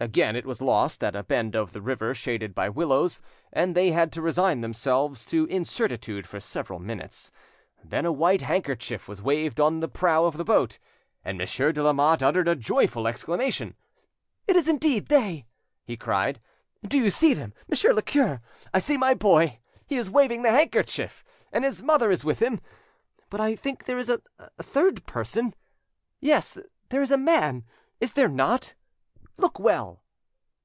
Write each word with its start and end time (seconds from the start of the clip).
Again 0.00 0.36
it 0.36 0.46
was 0.46 0.62
lost 0.62 1.02
at 1.02 1.16
a 1.16 1.24
bend 1.24 1.56
of 1.56 1.72
the 1.72 1.82
river 1.82 2.14
shaded 2.14 2.54
by 2.54 2.68
willows, 2.68 3.20
and 3.52 3.74
they 3.74 3.90
had 3.90 4.12
to 4.12 4.22
resign 4.22 4.60
themselves 4.60 5.24
to 5.26 5.46
incertitude 5.48 6.28
for 6.28 6.38
several 6.38 6.78
minutes. 6.78 7.32
Then 7.84 8.06
a 8.06 8.12
white 8.12 8.40
handkerchief 8.40 9.08
was 9.08 9.20
waved 9.20 9.58
on 9.58 9.80
the 9.80 9.88
prow 9.88 10.24
of 10.24 10.36
the 10.36 10.44
boat, 10.44 10.78
and 11.24 11.36
Monsieur 11.36 11.72
de 11.72 11.82
Lamotte 11.82 12.22
uttered 12.22 12.46
a 12.46 12.54
joyful 12.54 13.08
exclamation. 13.08 13.74
"It 14.46 14.54
is 14.54 14.68
indeed 14.68 15.08
they!" 15.08 15.48
he 15.84 15.96
cried. 15.96 16.40
"Do 16.86 16.96
you 16.96 17.10
see 17.10 17.34
them, 17.34 17.52
Monsieur 17.68 17.92
le 17.92 18.00
cure? 18.02 18.40
I 18.72 18.78
see 18.78 18.96
my 18.96 19.12
boy; 19.12 19.58
he 19.86 19.96
is 19.96 20.08
waving 20.08 20.42
the 20.42 20.50
handkerchief, 20.52 21.24
and 21.52 21.64
his 21.64 21.82
mother 21.82 22.12
is 22.12 22.24
with 22.24 22.40
him. 22.40 22.60
But 23.28 23.40
I 23.40 23.56
think 23.56 23.84
there 23.84 23.98
is 23.98 24.08
a 24.08 24.22
third 24.62 25.04
person—yes, 25.04 26.58
there 26.90 27.02
is 27.02 27.10
a 27.10 27.18
man, 27.18 27.64
is 28.00 28.12
there 28.12 28.28
not? 28.28 28.74
Look 29.38 29.58
well." 29.58 30.02